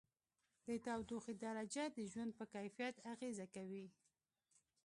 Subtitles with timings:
[0.65, 3.87] د تودوخې درجه د ژوند په کیفیت اغېزه کوي.